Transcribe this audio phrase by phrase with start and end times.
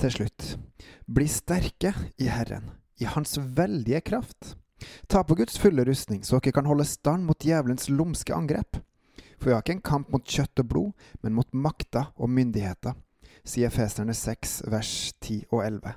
[0.00, 0.54] til slutt,
[1.04, 4.54] bli sterke i Herren, i Hans veldige kraft.
[5.12, 8.80] Ta på Guds fulle rustning, så dere kan holde stand mot djevelens lumske angrep.
[9.40, 12.96] For vi har ikke en kamp mot kjøtt og blod, men mot makter og myndigheter,
[13.44, 15.94] sier Feserne 6, vers 10 og 11.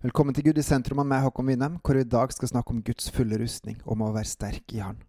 [0.00, 2.72] Velkommen til Gud i sentrum av meg, Håkon Winnem, hvor vi i dag skal snakke
[2.72, 5.00] om Guds fulle rustning, om å være sterk i Han.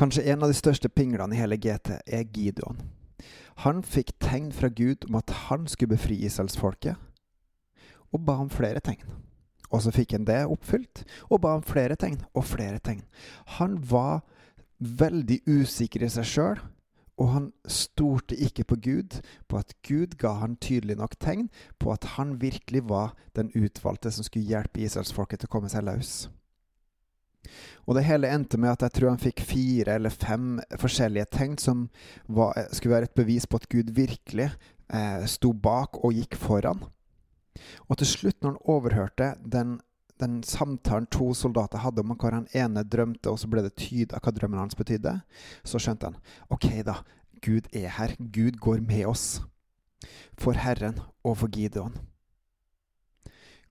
[0.00, 2.78] Kanskje en av de største pinglene i hele GT er Gideon.
[3.66, 6.96] Han fikk tegn fra Gud om at han skulle befri Israelsfolket,
[8.08, 9.04] og ba om flere tegn.
[9.68, 13.04] Og så fikk han det oppfylt, og ba om flere tegn og flere tegn.
[13.60, 14.24] Han var
[14.80, 16.64] veldig usikker i seg sjøl,
[17.20, 19.20] og han stolte ikke på Gud,
[19.52, 24.08] på at Gud ga han tydelig nok tegn på at han virkelig var den utvalgte
[24.08, 26.30] som skulle hjelpe israelsfolket til å komme seg løs.
[27.88, 31.56] Og det hele endte med at jeg tror han fikk fire eller fem forskjellige tegn
[31.58, 31.86] som
[32.28, 36.84] var, skulle være et bevis på at Gud virkelig eh, sto bak og gikk foran.
[37.88, 39.78] Og til slutt, når han overhørte den,
[40.20, 44.20] den samtalen to soldater hadde om hva han ene drømte, og så ble det tyda
[44.22, 45.16] hva drømmen hans betydde,
[45.64, 46.20] så skjønte han
[46.52, 47.00] ok, da,
[47.40, 48.14] Gud er her.
[48.20, 49.40] Gud går med oss.
[50.40, 51.96] For Herren og for Gideon.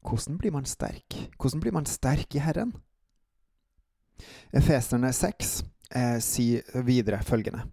[0.05, 1.17] Hvordan blir man sterk?
[1.39, 2.73] Hvordan blir man sterk i Herren?
[4.55, 5.51] Efeserne 6
[5.95, 7.65] eh, sier videre følgende.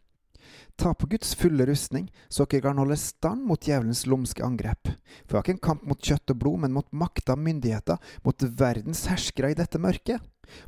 [0.76, 4.90] Ta på Guds fulle rustning, så dere kan holde stand mot djevelens lumske angrep.
[5.24, 8.44] For det var ikke en kamp mot kjøtt og blod, men mot makta, myndigheter, mot
[8.60, 10.20] verdens herskere i dette mørket,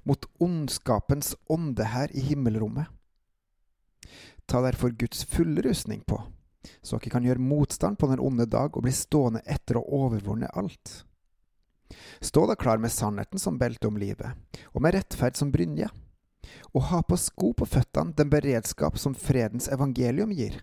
[0.08, 2.88] mot ondskapens ånde her i himmelrommet.
[4.48, 6.22] Ta derfor Guds fulle rustning på,
[6.80, 10.48] så dere kan gjøre motstand på den onde dag og bli stående etter å overvunne
[10.56, 11.02] alt.
[12.20, 14.36] Stå da klar med sannheten som belte om livet,
[14.74, 15.88] og med rettferd som brynje,
[16.74, 20.60] og ha på sko på føttene den beredskap som fredens evangelium gir.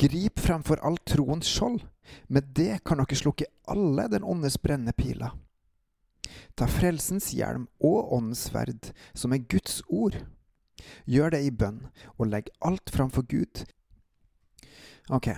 [0.00, 1.82] Grip fremfor all troens skjold,
[2.26, 5.34] med det kan dere slukke alle den åndes brennende piler.
[6.56, 10.16] Ta frelsens hjelm og åndens sverd, som er Guds ord.
[11.06, 11.84] Gjør det i bønn,
[12.18, 13.64] og legg alt framfor Gud.
[15.10, 15.34] Ok,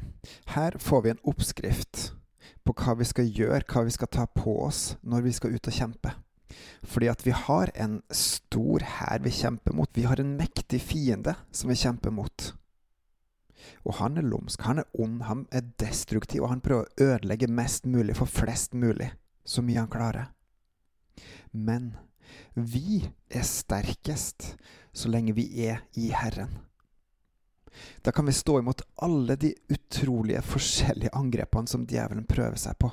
[0.55, 2.13] her får vi en oppskrift
[2.65, 5.69] på hva vi skal gjøre, hva vi skal ta på oss når vi skal ut
[5.69, 6.15] og kjempe.
[6.85, 9.91] Fordi at vi har en stor hær vi kjemper mot.
[9.95, 12.53] Vi har en mektig fiende som vi kjemper mot.
[13.85, 17.49] Og han er lumsk, han er ond, han er destruktiv, og han prøver å ødelegge
[17.53, 19.11] mest mulig for flest mulig,
[19.45, 20.31] så mye han klarer.
[21.53, 21.95] Men
[22.55, 24.55] vi er sterkest
[24.95, 26.53] så lenge vi er i Herren.
[28.03, 32.91] Da kan vi stå imot alle de utrolige forskjellige angrepene som djevelen prøver seg på,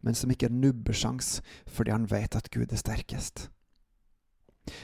[0.00, 3.48] men som ikke er nubbesjans fordi han vet at Gud er sterkest.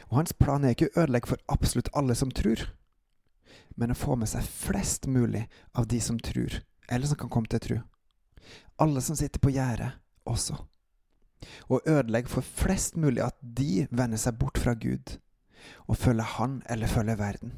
[0.09, 2.67] Og hans plan er ikke å ødelegge for absolutt alle som tror,
[3.77, 7.51] men å få med seg flest mulig av de som tror, eller som kan komme
[7.51, 7.81] til å tro.
[8.81, 9.93] Alle som sitter på gjerdet
[10.29, 10.57] også.
[11.69, 15.19] Og ødelegge for flest mulig at de vender seg bort fra Gud
[15.89, 17.53] og følger Han eller følger verden.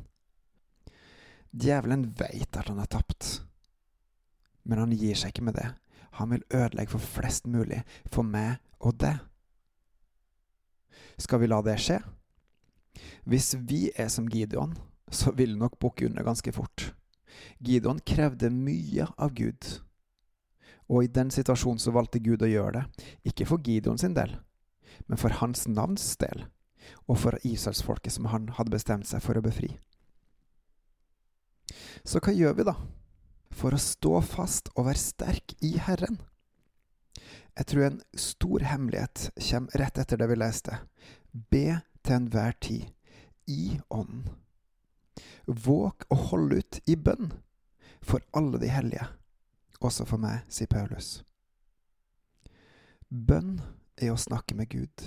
[1.57, 3.41] Djevelen veit at han har tapt,
[4.69, 5.71] men han gir seg ikke med det.
[6.19, 9.23] Han vil ødelegge for flest mulig, for meg og deg.
[11.21, 12.01] Skal vi la det skje?
[13.25, 14.75] Hvis vi er som Gideon,
[15.09, 16.91] så vil det nok bukke under ganske fort.
[17.61, 19.81] Gideon krevde mye av Gud,
[20.89, 24.37] og i den situasjonen så valgte Gud å gjøre det, ikke for Gideon sin del,
[25.09, 26.47] men for hans navns del,
[27.09, 29.73] og for Israelsfolket som han hadde bestemt seg for å befri.
[32.05, 32.75] Så hva gjør vi, da,
[33.57, 36.19] for å stå fast og være sterk i Herren?
[37.57, 40.81] Jeg tror en stor hemmelighet kommer rett etter det vi leste.
[41.33, 42.91] Be til enhver tid,
[43.47, 44.27] i ånden.
[45.47, 47.31] Våg å holde ut i bønn
[48.03, 49.07] for alle de hellige,
[49.81, 51.21] også for meg, sier Paulus.
[53.09, 53.61] Bønn
[54.03, 55.05] er å snakke med Gud.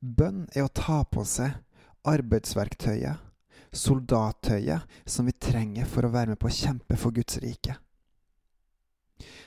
[0.00, 1.58] Bønn er å ta på seg
[2.06, 3.29] arbeidsverktøyet
[3.72, 7.76] soldattøyet som vi trenger for å være med på å kjempe for Guds rike.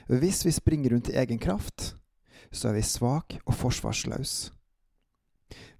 [0.08, 1.94] Hvis vi springer rundt i egen kraft,
[2.52, 4.34] så er vi svak og forsvarsløs.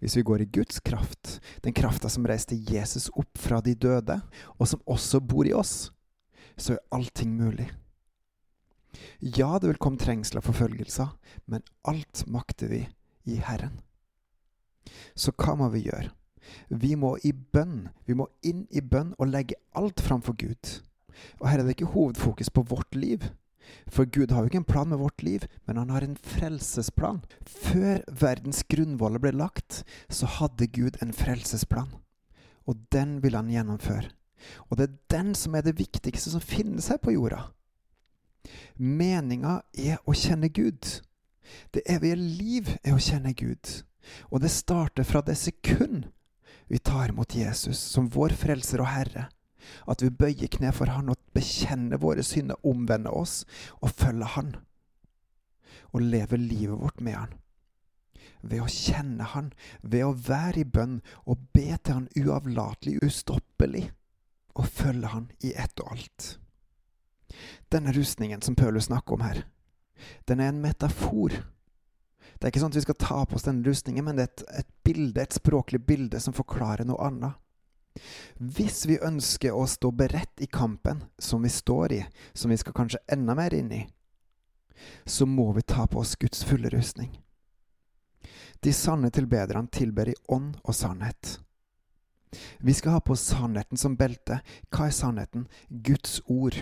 [0.00, 4.18] Hvis vi går i Guds kraft, den krafta som reiste Jesus opp fra de døde,
[4.58, 5.90] og som også bor i oss,
[6.56, 7.70] så er allting mulig.
[9.18, 11.14] Ja, det vil komme trengsler og forfølgelser,
[11.50, 12.84] men alt makter vi
[13.24, 13.80] i Herren.
[15.16, 16.12] Så hva må vi gjøre?
[16.68, 17.88] Vi må i bønn.
[18.06, 20.78] Vi må inn i bønn og legge alt framfor Gud.
[21.40, 23.30] Og her er det ikke hovedfokus på vårt liv.
[23.88, 27.22] For Gud har jo ikke en plan med vårt liv, men han har en frelsesplan.
[27.46, 31.94] Før verdens grunnvoller ble lagt, så hadde Gud en frelsesplan.
[32.66, 34.08] og den vil han gjennomføre.
[34.70, 37.50] Og det er den som er det viktigste som finnes her på jorda.
[38.76, 41.00] Meninga er å kjenne Gud.
[41.76, 43.84] Det evige liv er å kjenne Gud.
[44.30, 46.08] Og det starter fra det sekund
[46.68, 49.28] vi tar imot Jesus som vår frelser og Herre.
[49.88, 53.44] At vi bøyer kne for Han og bekjenner våre synder, omvender oss
[53.80, 54.54] og følger Han.
[55.92, 57.34] Og lever livet vårt med Han.
[58.44, 63.88] Ved å kjenne Han, ved å være i bønn og be til Han uavlatelig, ustoppelig,
[64.54, 66.28] og følge Han i ett og alt.
[67.72, 69.44] Denne rustningen som Paulus snakker om her,
[70.28, 71.40] den er en metafor.
[72.34, 74.30] Det er ikke sånn at vi skal ta på oss denne rustningen, men det er
[74.32, 77.40] et, et bilde, et språklig bilde som forklarer noe annet.
[78.38, 82.00] Hvis vi ønsker å stå beredt i kampen som vi står i,
[82.34, 83.84] som vi skal kanskje enda mer inn i,
[85.06, 87.12] så må vi ta på oss Guds fulle rustning.
[88.60, 91.38] De sanne tilbederne tilber i ånd og sannhet.
[92.58, 94.40] Vi skal ha på sannheten som belte.
[94.72, 95.46] Hva er sannheten?
[95.68, 96.56] Guds ord.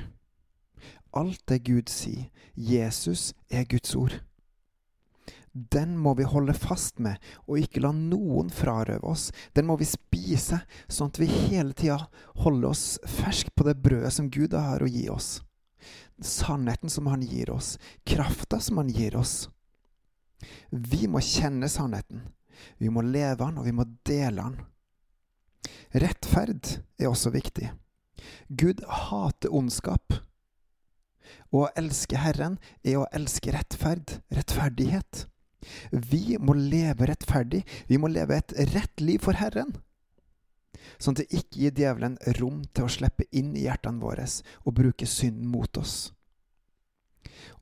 [1.16, 2.28] Alt det Gud sier.
[2.56, 4.19] Jesus er Guds ord.
[5.52, 9.28] Den må vi holde fast med, og ikke la noen frarøve oss.
[9.52, 11.99] Den må vi spise, sånn at vi hele tida
[12.40, 12.87] holder oss
[13.20, 15.43] fersk på det brødet som Gud har å gi oss.
[16.22, 17.76] Sannheten som Han gir oss,
[18.08, 19.50] krafta som Han gir oss.
[20.70, 22.22] Vi må kjenne sannheten.
[22.78, 24.60] Vi må leve den, og vi må dele den.
[25.93, 27.69] Rettferd er også viktig.
[28.48, 30.16] Gud hater ondskap.
[31.52, 35.26] Å elske Herren er å elske rettferd, rettferdighet.
[35.91, 37.62] Vi må leve rettferdig.
[37.88, 39.75] Vi må leve et rett liv for Herren.
[40.99, 44.26] Sånn at det ikke gir djevelen rom til å slippe inn i hjertene våre
[44.64, 46.12] og bruke synden mot oss.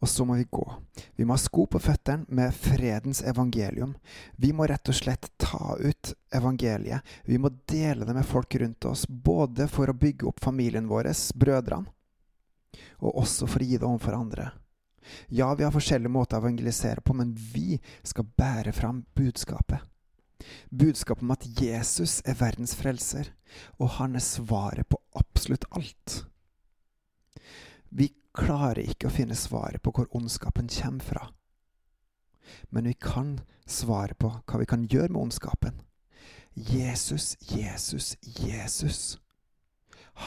[0.01, 0.65] Og så må vi gå.
[1.17, 3.95] Vi må ha sko på føttene med fredens evangelium.
[4.41, 7.05] Vi må rett og slett ta ut evangeliet.
[7.29, 11.13] Vi må dele det med folk rundt oss, både for å bygge opp familien vår,
[11.37, 11.93] brødrene,
[13.05, 14.51] og også for å gi det overfor andre.
[15.29, 19.87] Ja, vi har forskjellige måter å evangelisere på, men vi skal bære fram budskapet.
[20.71, 23.33] Budskapet om at Jesus er verdens frelser,
[23.79, 26.25] og han er svaret på absolutt alt.
[27.91, 31.29] Vi klarer ikke å finne svaret på hvor ondskapen kommer fra.
[32.71, 35.83] Men vi kan svare på hva vi kan gjøre med ondskapen.
[36.55, 39.19] Jesus, Jesus, Jesus.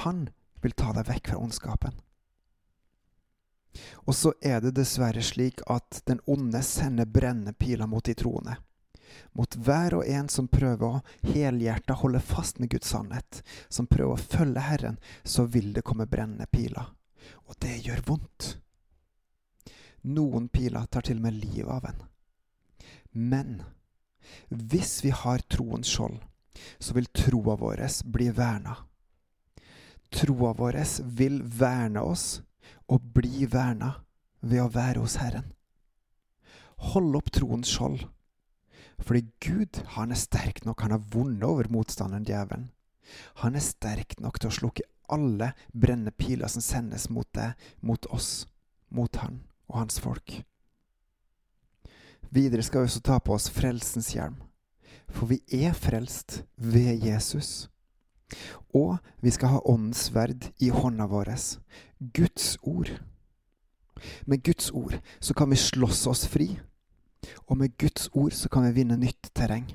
[0.04, 0.30] Han
[0.64, 1.98] vil ta deg vekk fra ondskapen.
[4.06, 8.58] Og så er det dessverre slik at den onde sender brennende piler mot de troende.
[9.34, 14.14] Mot hver og en som prøver å helhjertet holde fast med Guds sannhet, som prøver
[14.16, 16.92] å følge Herren, så vil det komme brennende piler.
[17.50, 18.50] Og det gjør vondt.
[20.04, 22.04] Noen piler tar til og med livet av en.
[23.14, 23.62] Men
[24.50, 26.19] hvis vi har troens skjold,
[26.80, 28.76] så vil troa vår bli verna.
[30.14, 30.78] Troa vår
[31.18, 32.42] vil verne oss
[32.88, 33.95] og bli verna
[34.42, 35.51] ved å være hos Herren.
[36.94, 38.04] Hold opp troens skjold,
[39.04, 42.69] fordi Gud han er sterk nok, han har vunnet over motstanderen djevelen.
[43.44, 48.06] Han er sterk nok til å slukke alle brennende piler som sendes mot deg, mot
[48.15, 48.45] oss,
[48.89, 50.39] mot han og hans folk.
[52.33, 54.39] Videre skal vi også ta på oss frelsens hjelm,
[55.12, 57.68] for vi er frelst ved Jesus.
[58.74, 61.33] Og vi skal ha Åndens sverd i hånda vår,
[62.00, 62.90] Guds ord.
[64.26, 66.59] Med Guds ord så kan vi slåss oss fri,
[67.47, 69.68] og med Guds ord så kan vi vinne nytt terreng.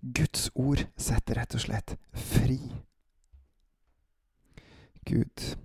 [0.00, 2.60] Guds ord setter rett og slett fri.
[5.08, 5.56] Gud,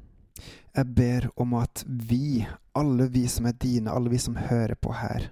[0.73, 4.95] jeg ber om at vi, alle vi som er dine, alle vi som hører på
[4.97, 5.29] her,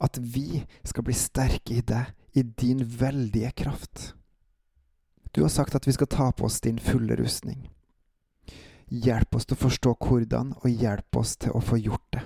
[0.00, 4.12] at vi skal bli sterke i deg, i din veldige kraft.
[5.38, 7.68] Du har sagt at vi skal ta på oss din fulle rustning.
[8.90, 12.24] Hjelp oss til å forstå hvordan, og hjelp oss til å få gjort det.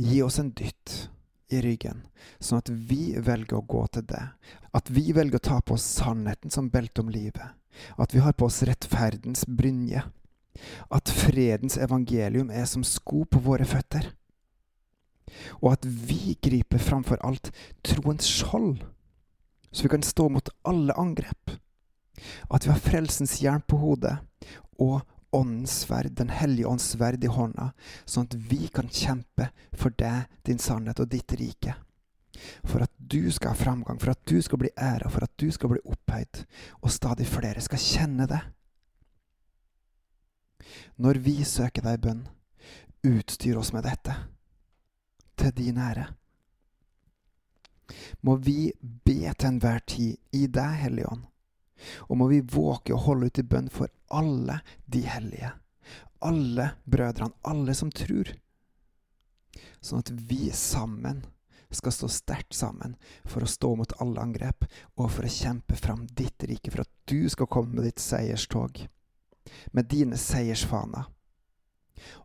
[0.00, 0.94] Gi oss en dytt
[1.52, 2.06] i ryggen,
[2.40, 4.22] sånn at vi velger å gå til det.
[4.72, 7.52] At vi velger å ta på oss sannheten som belte om livet
[7.96, 10.02] at vi har på oss rettferdens brynje,
[10.90, 14.08] at fredens evangelium er som sko på våre føtter,
[15.60, 17.52] og at vi griper framfor alt
[17.86, 18.82] troens skjold,
[19.70, 21.54] så vi kan stå mot alle angrep,
[22.50, 24.18] at vi har frelsens jern på hodet
[24.78, 25.00] og
[25.30, 27.68] Åndens sverd, Den hellige ånds sverd i hånda,
[28.02, 31.76] sånn at vi kan kjempe for deg, din sannhet og ditt rike
[32.64, 35.50] for at du skal ha framgang, for at du skal bli æra, for at du
[35.52, 36.44] skal bli opphøyd,
[36.82, 38.40] og stadig flere skal kjenne det.
[41.00, 42.24] Når vi søker deg i bønn,
[43.06, 44.14] utstyr oss med dette,
[45.40, 46.10] til din ære.
[48.26, 51.26] Må vi be til enhver tid i deg, Hellige Ånd.
[52.08, 55.52] Og må vi våke og holde ut i bønn for alle de hellige.
[56.20, 58.34] Alle brødrene, alle som tror.
[59.80, 61.22] Sånn at vi sammen
[61.70, 64.66] skal stå sterkt sammen for å stå mot alle angrep
[64.96, 68.82] og for å kjempe fram ditt rike, for at du skal komme med ditt seierstog,
[69.72, 71.06] med dine seiersfaner,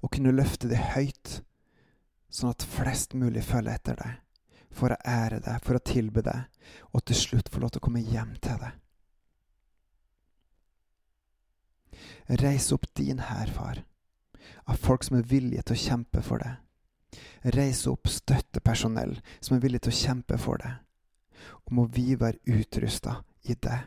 [0.01, 1.39] og kunne løfte det høyt,
[2.33, 4.24] sånn at flest mulig følger etter deg,
[4.75, 6.49] for å ære deg, for å tilbe deg,
[6.91, 8.81] og til slutt få lov til å komme hjem til deg.
[12.41, 13.81] Reis opp din hær, far,
[14.65, 16.61] av folk som er villige til å kjempe for deg
[17.55, 20.81] Reis opp støttepersonell som er villige til å kjempe for deg.
[21.65, 23.77] Og må vi være utrusta i det.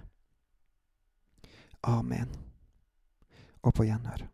[1.90, 2.30] Amen.
[3.62, 4.28] Og på gjenhør.